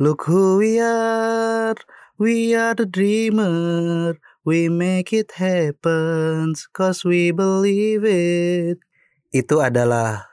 [0.00, 1.76] Look who we are,
[2.16, 4.16] we are the dreamer.
[4.48, 8.80] We make it happen, cause we believe it.
[9.28, 10.32] Itu adalah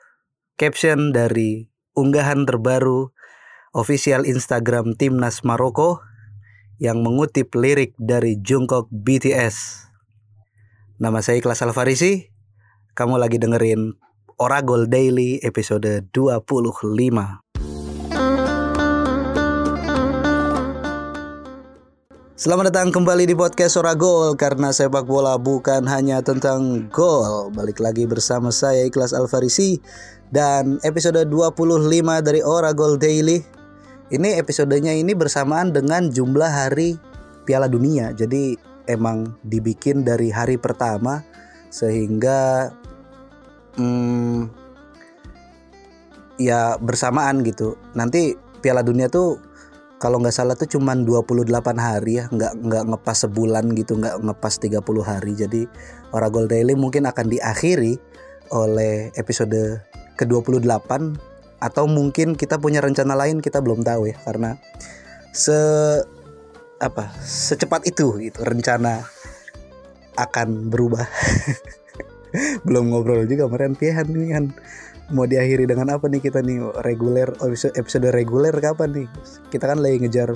[0.55, 1.67] caption dari
[1.99, 3.11] unggahan terbaru
[3.75, 5.99] official Instagram Timnas Maroko
[6.79, 9.83] yang mengutip lirik dari Jungkook BTS.
[10.95, 12.31] Nama saya Ikhlas Alfarisi.
[12.95, 13.99] Kamu lagi dengerin
[14.39, 17.46] Oragol Daily episode 25.
[22.37, 27.49] Selamat datang kembali di podcast Ora Gol karena sepak bola bukan hanya tentang gol.
[27.49, 29.81] Balik lagi bersama saya Ikhlas Alfarisi
[30.29, 31.89] dan episode 25
[32.21, 33.41] dari Ora Gol Daily.
[34.13, 37.01] Ini episodenya ini bersamaan dengan jumlah hari
[37.41, 38.13] Piala Dunia.
[38.13, 38.53] Jadi
[38.85, 41.25] emang dibikin dari hari pertama
[41.73, 42.69] sehingga
[43.81, 44.45] hmm,
[46.37, 47.81] ya bersamaan gitu.
[47.97, 49.46] Nanti Piala Dunia tuh
[49.97, 54.53] kalau nggak salah tuh cuman 28 hari ya nggak nggak ngepas sebulan gitu nggak ngepas
[54.61, 55.31] 30 hari.
[55.33, 55.61] Jadi
[56.13, 57.97] Oragol Daily mungkin akan diakhiri
[58.53, 59.81] oleh episode
[60.17, 60.89] ke-28
[61.57, 64.61] atau mungkin kita punya rencana lain kita belum tahu ya karena
[65.33, 65.57] se
[66.77, 69.01] apa secepat itu gitu rencana
[70.17, 71.05] akan berubah.
[72.67, 74.45] Belum ngobrol juga kemarin pihan nih kan
[75.11, 76.83] mau diakhiri dengan apa nih kita nih?
[76.83, 79.07] Reguler episode, episode reguler kapan nih?
[79.47, 80.35] Kita kan lagi ngejar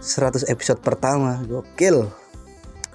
[0.00, 2.08] 100 episode pertama gokil.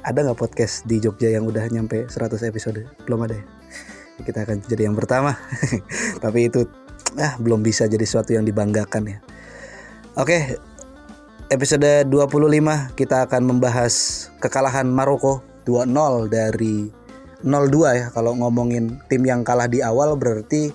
[0.02, 2.82] Ada nggak podcast di Jogja yang udah nyampe 100 episode?
[3.06, 3.46] Belum ada ya?
[4.22, 5.38] Kita akan jadi yang pertama.
[6.24, 6.66] Tapi itu
[7.20, 9.18] ah belum bisa jadi sesuatu yang dibanggakan ya.
[10.18, 10.58] Oke
[11.52, 16.88] episode 25 kita akan membahas kekalahan Maroko 2-0 dari
[17.42, 20.74] 0-2 ya kalau ngomongin tim yang kalah di awal berarti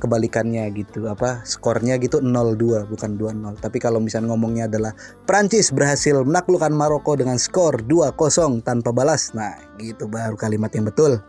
[0.00, 4.96] kebalikannya gitu apa skornya gitu 0-2 bukan 2-0 tapi kalau misalnya ngomongnya adalah
[5.28, 11.20] Prancis berhasil menaklukkan Maroko dengan skor 2-0 tanpa balas nah gitu baru kalimat yang betul.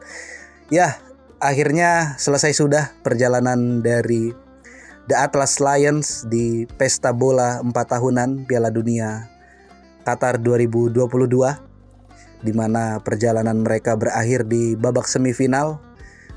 [0.72, 0.98] Ya
[1.44, 4.32] akhirnya selesai sudah perjalanan dari
[5.12, 9.28] The Atlas Lions di pesta bola 4 tahunan Piala Dunia
[10.08, 11.71] Qatar 2022
[12.42, 15.82] di mana perjalanan mereka berakhir di babak semifinal.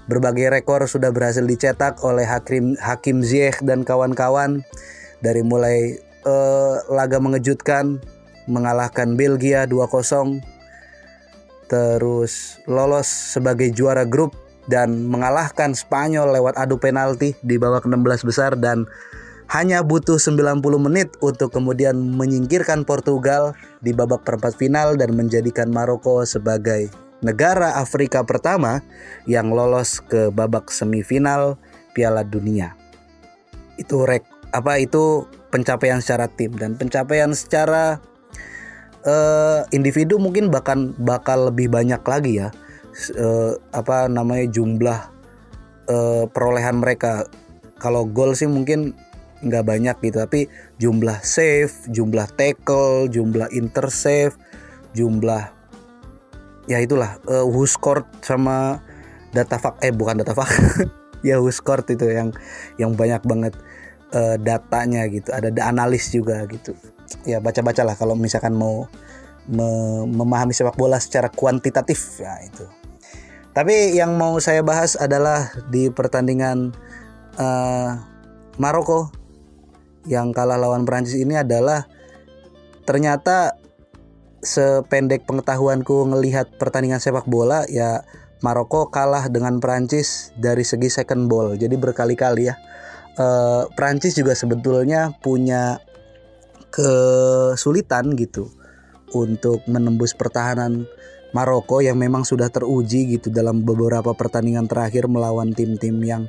[0.04, 4.60] Berbagai rekor sudah berhasil dicetak oleh Hakim Hakim Ziyech dan kawan-kawan
[5.24, 5.96] dari mulai
[6.28, 8.04] uh, laga mengejutkan
[8.44, 10.44] mengalahkan Belgia 2-0
[11.64, 14.36] terus lolos sebagai juara grup
[14.68, 18.84] dan mengalahkan Spanyol lewat adu penalti di babak 16 besar dan
[19.52, 23.52] hanya butuh 90 menit untuk kemudian menyingkirkan Portugal
[23.84, 26.88] di babak perempat final dan menjadikan Maroko sebagai
[27.20, 28.84] negara Afrika pertama
[29.28, 31.56] yang lolos ke babak semifinal
[31.96, 32.76] Piala Dunia.
[33.80, 34.24] Itu rek
[34.54, 37.98] apa itu pencapaian secara tim dan pencapaian secara
[39.06, 42.48] uh, individu mungkin bahkan bakal lebih banyak lagi ya.
[43.18, 45.00] Uh, apa namanya jumlah
[45.90, 47.26] uh, perolehan mereka.
[47.82, 48.94] Kalau gol sih mungkin
[49.44, 50.48] nggak banyak gitu tapi
[50.80, 54.40] jumlah save jumlah tackle jumlah intercept
[54.96, 55.52] jumlah
[56.64, 58.80] ya itulah uh, who scored sama
[59.36, 60.48] data fak eh bukan data fak
[61.28, 62.32] ya who scored itu yang
[62.80, 63.54] yang banyak banget
[64.14, 65.34] uh, datanya gitu.
[65.34, 66.72] Ada analis juga gitu.
[67.26, 68.86] Ya baca-baca lah kalau misalkan mau
[69.44, 69.68] me
[70.08, 72.22] memahami sepak bola secara kuantitatif.
[72.22, 72.64] Ya itu.
[73.54, 76.74] Tapi yang mau saya bahas adalah di pertandingan
[77.38, 77.90] uh,
[78.58, 79.10] Maroko
[80.04, 81.88] yang kalah lawan Prancis ini adalah
[82.84, 83.56] ternyata
[84.44, 88.04] sependek pengetahuanku ngelihat pertandingan sepak bola ya
[88.44, 91.56] Maroko kalah dengan Prancis dari segi second ball.
[91.56, 92.54] Jadi berkali-kali ya.
[93.16, 93.26] E,
[93.72, 95.80] Prancis juga sebetulnya punya
[96.68, 98.52] kesulitan gitu
[99.16, 100.84] untuk menembus pertahanan
[101.32, 106.28] Maroko yang memang sudah teruji gitu dalam beberapa pertandingan terakhir melawan tim-tim yang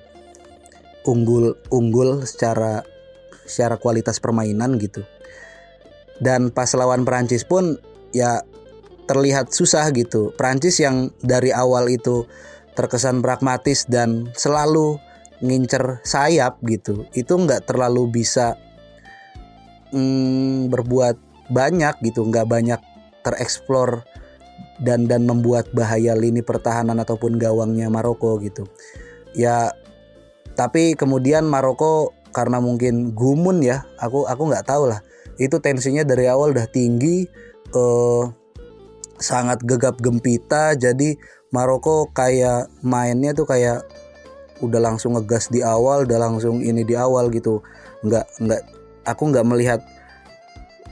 [1.04, 2.82] unggul unggul secara
[3.46, 5.06] secara kualitas permainan gitu.
[6.20, 7.78] Dan pas lawan Prancis pun
[8.12, 8.42] ya
[9.06, 10.34] terlihat susah gitu.
[10.34, 12.26] Prancis yang dari awal itu
[12.76, 15.00] terkesan pragmatis dan selalu
[15.40, 17.06] ngincer sayap gitu.
[17.14, 18.58] Itu nggak terlalu bisa
[19.94, 21.18] mm, berbuat
[21.52, 22.82] banyak gitu, nggak banyak
[23.22, 24.06] tereksplor
[24.82, 28.68] dan dan membuat bahaya lini pertahanan ataupun gawangnya Maroko gitu.
[29.36, 29.72] Ya
[30.56, 35.00] tapi kemudian Maroko karena mungkin gumun ya aku aku nggak tahu lah
[35.40, 37.24] itu tensinya dari awal udah tinggi
[37.72, 38.24] eh,
[39.16, 41.16] sangat gegap gempita jadi
[41.56, 43.88] Maroko kayak mainnya tuh kayak
[44.60, 47.64] udah langsung ngegas di awal udah langsung ini di awal gitu.
[48.04, 48.62] Nggak nggak
[49.08, 49.80] aku nggak melihat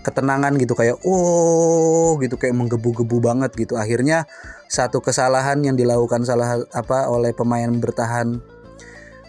[0.08, 3.76] ketenangan gitu kayak oh gitu kayak menggebu-gebu banget gitu.
[3.76, 4.24] Akhirnya
[4.72, 8.40] satu kesalahan yang dilakukan salah apa oleh pemain bertahan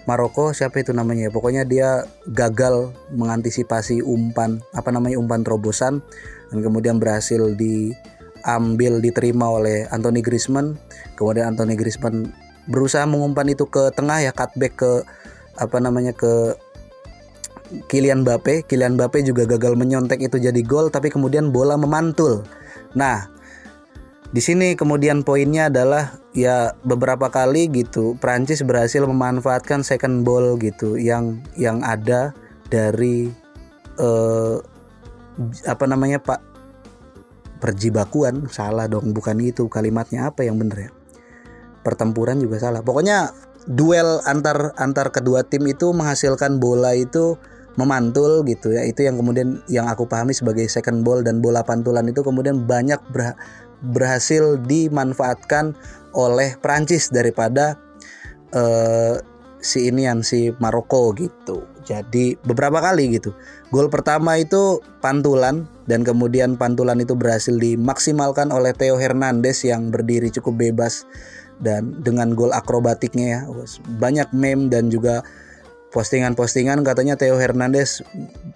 [0.04, 1.28] Maroko siapa itu namanya?
[1.28, 6.04] Ya pokoknya dia gagal mengantisipasi umpan apa namanya umpan terobosan
[6.52, 10.76] dan kemudian berhasil diambil diterima oleh Anthony Griezmann.
[11.16, 12.36] Kemudian Anthony Griezmann
[12.68, 14.92] berusaha mengumpan itu ke tengah ya cutback ke
[15.56, 16.52] apa namanya ke
[17.88, 18.68] Kylian Mbappe.
[18.68, 22.44] Kylian Mbappe juga gagal menyontek itu jadi gol tapi kemudian bola memantul.
[22.92, 23.33] Nah
[24.34, 30.98] di sini kemudian poinnya adalah ya beberapa kali gitu Prancis berhasil memanfaatkan second ball gitu
[30.98, 32.34] yang yang ada
[32.66, 33.30] dari
[33.94, 34.56] eh,
[35.70, 36.54] apa namanya Pak
[37.64, 38.44] perjibakuan.
[38.52, 40.28] Salah dong bukan itu kalimatnya.
[40.28, 40.90] Apa yang bener ya?
[41.80, 42.84] Pertempuran juga salah.
[42.84, 43.32] Pokoknya
[43.64, 47.40] duel antar antar kedua tim itu menghasilkan bola itu
[47.80, 48.84] memantul gitu ya.
[48.84, 53.00] Itu yang kemudian yang aku pahami sebagai second ball dan bola pantulan itu kemudian banyak
[53.92, 55.76] berhasil dimanfaatkan
[56.14, 57.76] oleh Prancis daripada
[58.54, 59.18] uh,
[59.64, 61.64] si inian si Maroko gitu.
[61.84, 63.36] Jadi beberapa kali gitu.
[63.68, 70.32] Gol pertama itu pantulan dan kemudian pantulan itu berhasil dimaksimalkan oleh Theo Hernandez yang berdiri
[70.32, 71.04] cukup bebas
[71.60, 73.40] dan dengan gol akrobatiknya ya.
[74.00, 75.24] Banyak meme dan juga
[75.92, 78.00] postingan-postingan katanya Theo Hernandez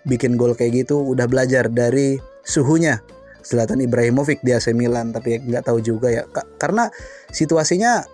[0.09, 3.18] bikin gol kayak gitu udah belajar dari suhunya
[3.49, 6.29] Zlatan Ibrahimovic di AC Milan tapi nggak tahu juga ya.
[6.61, 6.93] Karena
[7.33, 8.05] situasinya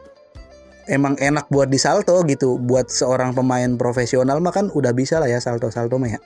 [0.87, 2.55] emang enak buat di salto gitu.
[2.63, 6.21] Buat seorang pemain profesional mah kan udah bisa lah ya salto salto mah ya.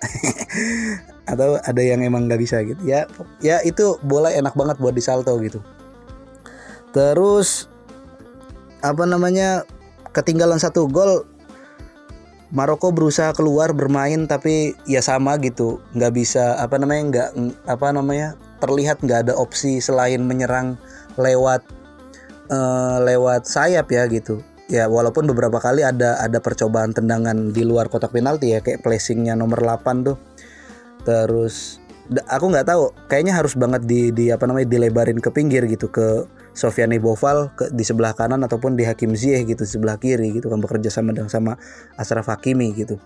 [1.32, 2.84] Atau ada yang emang nggak bisa gitu.
[2.84, 3.08] Ya
[3.40, 5.64] ya itu bola enak banget buat di salto gitu.
[6.92, 7.64] Terus
[8.84, 9.64] apa namanya
[10.12, 11.24] ketinggalan satu gol
[12.48, 15.84] Maroko berusaha keluar bermain tapi ya sama gitu.
[15.92, 17.28] Nggak bisa apa namanya nggak
[17.68, 20.76] apa namanya terlihat nggak ada opsi selain menyerang
[21.18, 21.64] lewat
[22.50, 24.42] uh, lewat sayap ya gitu.
[24.68, 29.32] Ya walaupun beberapa kali ada ada percobaan tendangan di luar kotak penalti ya kayak placingnya
[29.32, 30.16] nomor 8 tuh.
[31.08, 31.80] Terus
[32.28, 36.24] aku nggak tahu kayaknya harus banget di di apa namanya dilebarin ke pinggir gitu ke
[36.56, 40.58] Sofiane Boval ke, di sebelah kanan ataupun di Hakim Ziyech gitu sebelah kiri gitu kan
[40.58, 41.60] bekerja sama dengan sama
[42.00, 42.96] Ashraf Hakimi gitu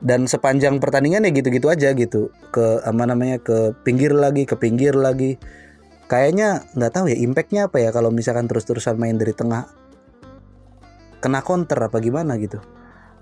[0.00, 2.32] dan sepanjang pertandingan ya gitu-gitu aja gitu.
[2.52, 5.36] Ke apa namanya ke pinggir lagi ke pinggir lagi.
[6.10, 9.68] Kayaknya nggak tahu ya impactnya apa ya kalau misalkan terus-terusan main dari tengah?
[11.20, 12.58] Kena counter apa gimana gitu?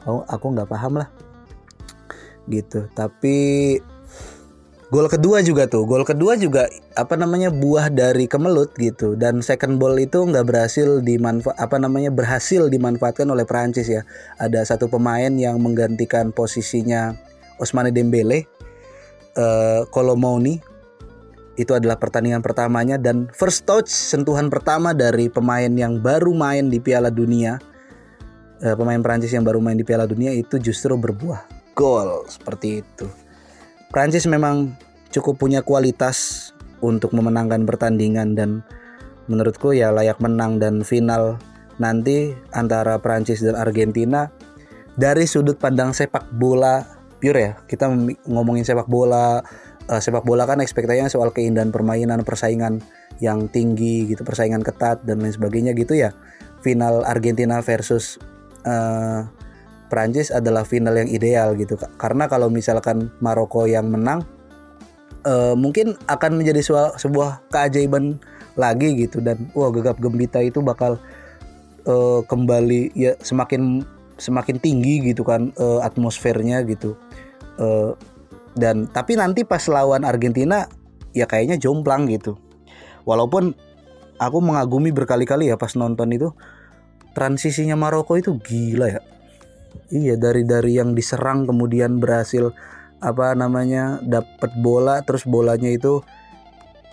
[0.06, 1.10] Oh aku nggak paham lah.
[2.48, 2.88] Gitu.
[2.96, 3.36] Tapi
[4.88, 6.64] Gol kedua juga tuh, gol kedua juga
[6.96, 12.08] apa namanya buah dari kemelut gitu dan second ball itu nggak berhasil dimanfaat apa namanya
[12.08, 14.08] berhasil dimanfaatkan oleh Prancis ya.
[14.40, 17.12] Ada satu pemain yang menggantikan posisinya
[17.60, 18.48] Osmane Dembele,
[19.36, 20.56] uh, Colomoni
[21.60, 26.80] itu adalah pertandingan pertamanya dan first touch sentuhan pertama dari pemain yang baru main di
[26.80, 27.60] Piala Dunia
[28.64, 31.44] uh, pemain Prancis yang baru main di Piala Dunia itu justru berbuah
[31.76, 33.27] gol seperti itu.
[33.88, 34.76] Prancis memang
[35.08, 36.50] cukup punya kualitas
[36.84, 38.62] untuk memenangkan pertandingan dan
[39.28, 41.40] menurutku ya layak menang dan final
[41.78, 44.28] nanti antara Prancis dan Argentina
[44.98, 46.84] dari sudut pandang sepak bola
[47.22, 47.52] pure ya.
[47.64, 47.88] Kita
[48.26, 49.40] ngomongin sepak bola
[49.88, 52.82] uh, sepak bola kan ekspektasinya soal keindahan permainan persaingan
[53.18, 56.12] yang tinggi gitu persaingan ketat dan lain sebagainya gitu ya.
[56.60, 58.18] Final Argentina versus
[58.66, 59.22] uh,
[59.88, 64.24] Prancis adalah final yang ideal gitu karena kalau misalkan Maroko yang menang
[65.26, 68.20] uh, mungkin akan menjadi sebuah, sebuah keajaiban
[68.54, 69.18] lagi gitu.
[69.24, 71.00] Dan wah gegap gembita itu bakal
[71.88, 73.82] uh, kembali ya semakin
[74.18, 76.94] semakin tinggi gitu kan uh, atmosfernya gitu.
[77.58, 77.94] Uh,
[78.58, 80.66] dan tapi nanti pas lawan Argentina
[81.14, 82.38] ya kayaknya jomplang gitu.
[83.06, 83.56] Walaupun
[84.18, 86.28] aku mengagumi berkali-kali ya pas nonton itu
[87.14, 89.00] transisinya Maroko itu gila ya
[89.88, 92.52] Iya dari dari yang diserang kemudian berhasil
[92.98, 96.02] apa namanya dapat bola terus bolanya itu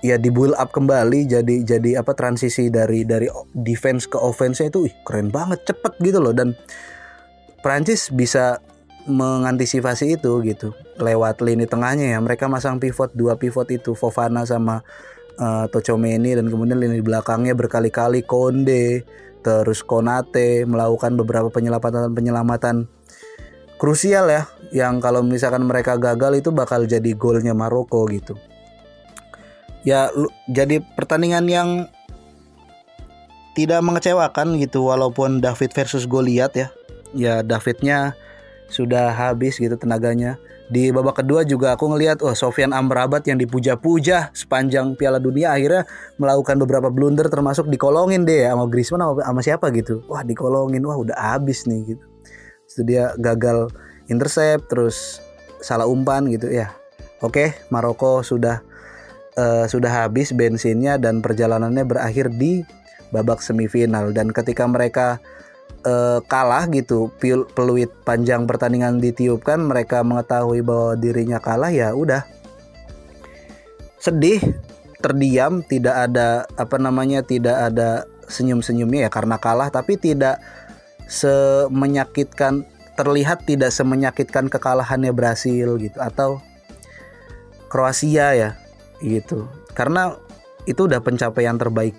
[0.06, 3.26] ya di build up kembali jadi jadi apa transisi dari dari
[3.58, 6.32] defense ke offense itu ih, keren banget cepet gitu loh.
[6.32, 6.54] Dan
[7.66, 8.62] Prancis bisa
[9.10, 12.20] mengantisipasi itu gitu lewat lini tengahnya ya.
[12.22, 14.86] Mereka masang pivot dua pivot itu Fofana sama
[15.42, 19.04] uh, Tocomeni dan kemudian lini belakangnya berkali-kali Konde
[19.46, 22.90] terus Konate melakukan beberapa penyelamatan-penyelamatan
[23.78, 28.34] krusial ya yang kalau misalkan mereka gagal itu bakal jadi golnya Maroko gitu.
[29.86, 30.10] Ya
[30.50, 31.70] jadi pertandingan yang
[33.54, 36.74] tidak mengecewakan gitu walaupun David versus Goliat ya.
[37.14, 38.18] Ya Davidnya
[38.70, 40.38] sudah habis gitu tenaganya.
[40.66, 45.86] Di babak kedua juga aku ngelihat oh Sofian Amrabat yang dipuja-puja sepanjang Piala Dunia akhirnya
[46.18, 50.02] melakukan beberapa blunder termasuk dikolongin deh ya sama Griezmann sama, sama siapa gitu.
[50.10, 50.82] Wah, dikolongin.
[50.82, 52.06] Wah, udah habis nih gitu.
[52.66, 53.70] Terus dia gagal
[54.10, 55.22] intercept terus
[55.62, 56.74] salah umpan gitu ya.
[57.22, 58.66] Oke, Maroko sudah
[59.38, 62.66] uh, sudah habis bensinnya dan perjalanannya berakhir di
[63.14, 65.22] babak semifinal dan ketika mereka
[65.86, 67.14] uh, kalah gitu
[67.54, 72.26] peluit panjang pertandingan ditiupkan mereka mengetahui bahwa dirinya kalah ya udah.
[74.02, 74.42] Sedih
[75.00, 80.42] terdiam tidak ada apa namanya tidak ada senyum-senyumnya ya karena kalah tapi tidak
[81.06, 82.66] semenyakitkan
[82.98, 86.42] terlihat tidak semenyakitkan kekalahannya Brasil gitu atau
[87.70, 88.50] Kroasia ya
[89.04, 89.46] gitu.
[89.76, 90.16] Karena
[90.66, 91.94] itu udah pencapaian terbaik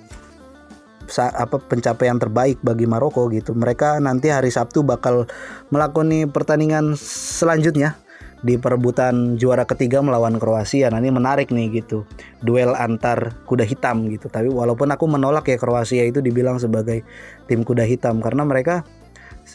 [1.19, 3.55] apa pencapaian terbaik bagi Maroko gitu.
[3.55, 5.31] Mereka nanti hari Sabtu bakal
[5.71, 7.99] melakoni pertandingan selanjutnya
[8.45, 10.93] di perebutan juara ketiga melawan Kroasia.
[10.93, 12.05] Nah ini menarik nih gitu.
[12.45, 14.29] Duel antar kuda hitam gitu.
[14.29, 17.03] Tapi walaupun aku menolak ya Kroasia itu dibilang sebagai
[17.49, 18.85] tim kuda hitam karena mereka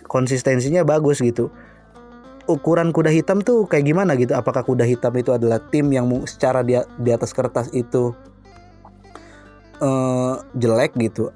[0.10, 1.53] konsistensinya bagus gitu.
[2.50, 4.34] Ukuran kuda hitam tuh kayak gimana gitu?
[4.34, 6.75] Apakah kuda hitam itu adalah tim yang secara di,
[7.13, 8.17] atas kertas itu
[9.77, 11.29] uh, jelek gitu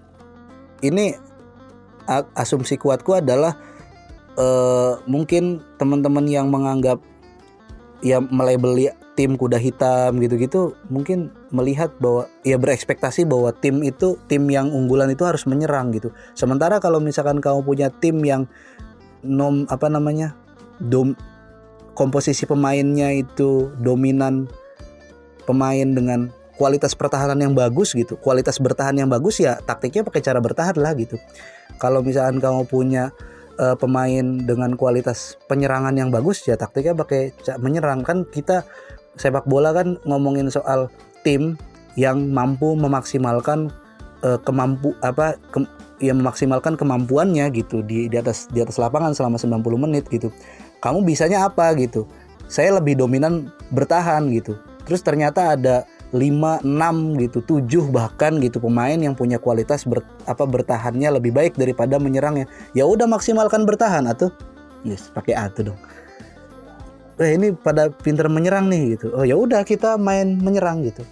[0.90, 1.18] ini
[2.38, 3.58] asumsi kuatku adalah
[4.38, 7.02] uh, mungkin teman-teman yang menganggap
[8.06, 14.44] ya melebeli tim kuda hitam gitu-gitu mungkin melihat bahwa ya berekspektasi bahwa tim itu tim
[14.52, 16.12] yang unggulan itu harus menyerang gitu.
[16.36, 18.46] Sementara kalau misalkan kamu punya tim yang
[19.24, 20.36] nom apa namanya
[20.84, 21.16] dom
[21.96, 24.52] komposisi pemainnya itu dominan
[25.48, 30.40] pemain dengan kualitas pertahanan yang bagus gitu kualitas bertahan yang bagus ya taktiknya pakai cara
[30.40, 31.20] bertahan lah gitu.
[31.76, 33.12] Kalau misalkan kamu punya
[33.60, 38.04] uh, pemain dengan kualitas penyerangan yang bagus ya taktiknya pakai menyerang.
[38.04, 38.64] Kan kita
[39.16, 40.92] sepak bola kan ngomongin soal
[41.24, 41.60] tim
[41.96, 43.72] yang mampu memaksimalkan
[44.24, 45.64] uh, kemampu apa ke,
[46.04, 50.32] ya memaksimalkan kemampuannya gitu di di atas di atas lapangan selama 90 menit gitu.
[50.84, 52.06] Kamu bisanya apa gitu?
[52.46, 54.60] Saya lebih dominan bertahan gitu.
[54.86, 60.48] Terus ternyata ada 5, 6 gitu, 7 bahkan gitu pemain yang punya kualitas ber, apa
[60.48, 62.48] bertahannya lebih baik daripada menyerangnya.
[62.72, 64.32] Ya udah maksimalkan bertahan atau
[64.88, 65.80] yes, pakai atu dong.
[67.20, 69.12] Eh ini pada pinter menyerang nih gitu.
[69.12, 71.04] Oh ya udah kita main menyerang gitu.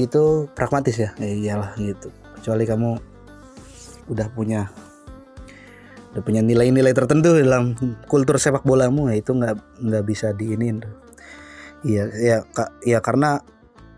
[0.00, 1.12] Itu pragmatis ya.
[1.20, 2.08] Eh, iyalah gitu.
[2.40, 2.90] Kecuali kamu
[4.08, 4.72] udah punya
[6.12, 7.72] udah punya nilai-nilai tertentu dalam
[8.04, 10.84] kultur sepak bolamu ya itu nggak nggak bisa diinin
[11.82, 12.38] Iya, ya,
[12.86, 13.42] ya karena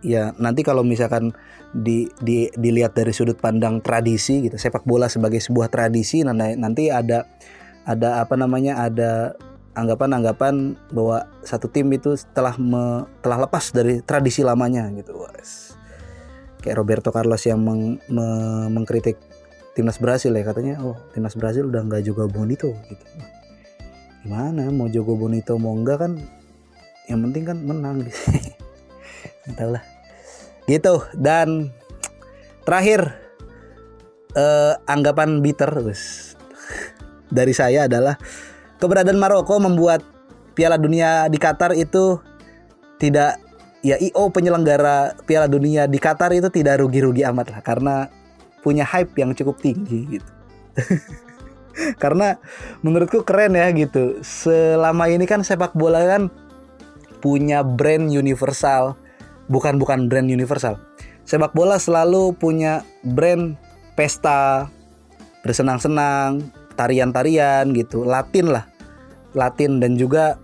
[0.04, 1.32] ya nanti kalau misalkan
[1.72, 7.24] di, di dilihat dari sudut pandang tradisi gitu sepak bola sebagai sebuah tradisi nanti ada
[7.88, 9.32] ada apa namanya ada
[9.74, 15.18] anggapan-anggapan bahwa satu tim itu telah me, telah lepas dari tradisi lamanya gitu
[16.62, 18.26] kayak Roberto Carlos yang meng, me,
[18.70, 19.18] mengkritik
[19.74, 23.04] timnas Brasil ya katanya oh timnas Brasil udah nggak juga Bonito gitu.
[24.24, 26.12] Gimana mau jogo Bonito mau enggak kan?
[27.10, 27.96] Yang penting kan menang.
[28.08, 28.64] Gitu
[29.44, 29.84] entahlah
[30.64, 31.70] gitu dan
[32.64, 33.12] terakhir
[34.32, 36.34] eh, anggapan bitter guys
[37.28, 38.16] dari saya adalah
[38.80, 40.04] keberadaan Maroko membuat
[40.54, 42.22] Piala Dunia di Qatar itu
[42.96, 43.42] tidak
[43.84, 47.94] ya IO penyelenggara Piala Dunia di Qatar itu tidak rugi-rugi amat lah karena
[48.64, 50.30] punya hype yang cukup tinggi gitu.
[52.02, 52.40] karena
[52.80, 54.24] menurutku keren ya gitu.
[54.24, 56.32] Selama ini kan sepak bola kan
[57.20, 58.96] punya brand universal
[59.48, 60.80] bukan bukan brand universal.
[61.24, 63.56] Sepak bola selalu punya brand
[63.96, 64.68] pesta,
[65.40, 66.44] bersenang-senang,
[66.76, 68.68] tarian-tarian gitu, Latin lah,
[69.32, 70.36] Latin dan juga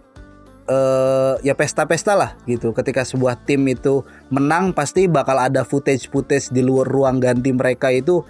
[0.71, 2.73] uh, ya pesta-pesta lah gitu.
[2.73, 8.25] Ketika sebuah tim itu menang pasti bakal ada footage-footage di luar ruang ganti mereka itu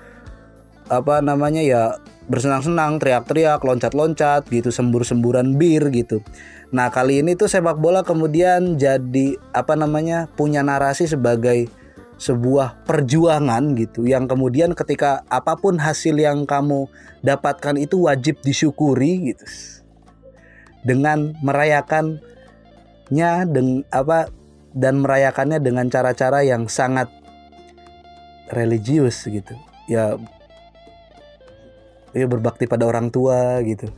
[0.91, 1.83] apa namanya ya
[2.31, 6.23] bersenang-senang, teriak-teriak, loncat-loncat gitu, sembur-semburan bir gitu.
[6.71, 11.67] Nah kali ini tuh sepak bola kemudian jadi apa namanya punya narasi sebagai
[12.23, 14.07] sebuah perjuangan gitu.
[14.07, 16.87] Yang kemudian ketika apa pun hasil yang kamu
[17.27, 19.43] dapatkan itu wajib disyukuri gitu.
[20.87, 22.23] Dengan merayakannya
[23.51, 24.31] dengan apa
[24.71, 27.11] dan merayakannya dengan cara-cara yang sangat
[28.55, 29.59] religius gitu.
[29.91, 30.15] Ya
[32.15, 33.91] ya berbakti pada orang tua gitu.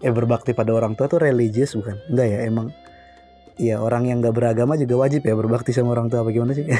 [0.00, 1.98] Eh berbakti pada orang tua tuh religius bukan?
[2.08, 2.68] Enggak ya emang.
[3.60, 6.64] Ya orang yang nggak beragama juga wajib ya berbakti sama orang tua bagaimana sih?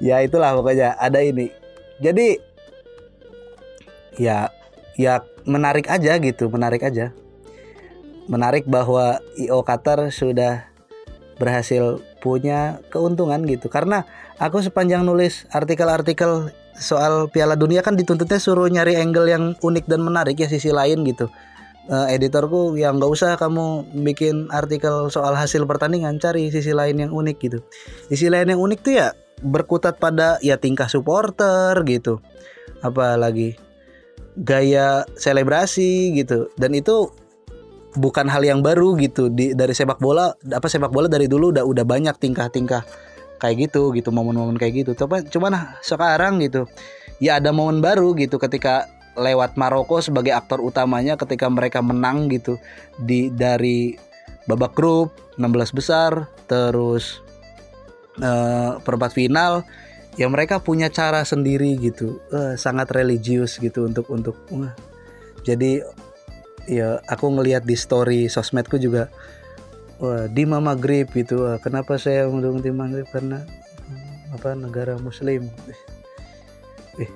[0.00, 1.52] Ya itulah pokoknya ada ini.
[2.00, 2.40] Jadi
[4.16, 4.50] ya
[4.96, 7.12] ya menarik aja gitu menarik aja.
[8.26, 10.70] Menarik bahwa IO Qatar sudah
[11.36, 13.68] berhasil punya keuntungan gitu.
[13.72, 14.04] Karena
[14.40, 20.00] aku sepanjang nulis artikel-artikel soal Piala Dunia kan dituntutnya suruh nyari angle yang unik dan
[20.00, 21.28] menarik ya sisi lain gitu.
[21.90, 27.12] Uh, editorku yang nggak usah kamu bikin artikel soal hasil pertandingan cari sisi lain yang
[27.12, 27.58] unik gitu.
[28.08, 29.12] Sisi lain yang unik tuh ya
[29.44, 32.24] berkutat pada ya tingkah supporter gitu.
[32.80, 33.60] Apalagi
[34.40, 36.48] gaya selebrasi gitu.
[36.56, 37.12] Dan itu
[37.98, 41.66] bukan hal yang baru gitu di dari sepak bola apa sepak bola dari dulu udah
[41.66, 42.86] udah banyak tingkah-tingkah
[43.40, 44.92] kayak gitu gitu momen-momen kayak gitu.
[44.94, 46.68] Coba cuman sekarang gitu
[47.20, 52.56] ya ada momen baru gitu ketika lewat Maroko sebagai aktor utamanya ketika mereka menang gitu
[52.96, 53.94] di dari
[54.48, 57.20] babak grup 16 besar terus
[58.24, 59.62] uh, perempat final
[60.16, 62.18] ya mereka punya cara sendiri gitu.
[62.32, 64.72] Uh, sangat religius gitu untuk untuk uh,
[65.44, 65.84] jadi
[66.70, 69.12] ya aku ngelihat di story sosmedku juga
[70.32, 75.52] di Mama Grip gitu wah, kenapa saya mendukung tim Maghrib karena hmm, apa negara muslim.
[76.96, 77.10] Eh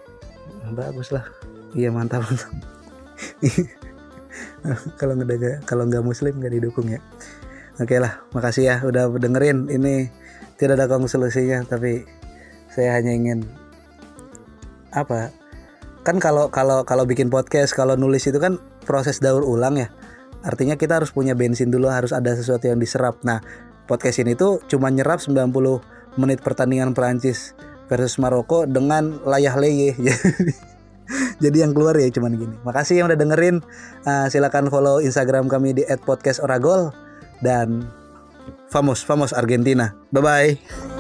[0.73, 1.29] bagus lah
[1.77, 2.25] iya mantap
[5.01, 7.01] kalau nggak kalau nggak muslim nggak didukung ya.
[7.81, 9.73] Oke lah makasih ya udah dengerin.
[9.73, 10.13] Ini
[10.61, 12.05] tidak ada konklusinya tapi
[12.71, 13.47] saya hanya ingin
[14.95, 15.35] apa
[16.07, 19.89] kan kalau kalau kalau bikin podcast kalau nulis itu kan proses daur ulang ya
[20.43, 23.21] artinya kita harus punya bensin dulu harus ada sesuatu yang diserap.
[23.23, 23.39] Nah
[23.85, 25.53] podcast ini tuh cuma nyerap 90
[26.19, 27.53] menit pertandingan Perancis
[27.87, 29.95] versus Maroko dengan layah leye.
[31.43, 32.57] Jadi yang keluar ya cuman gini.
[32.65, 33.61] Makasih yang udah dengerin.
[34.09, 36.97] Uh, silakan follow Instagram kami di @podcastoragol
[37.45, 37.85] dan
[38.73, 39.93] Famos Famos Argentina.
[40.11, 40.94] Bye bye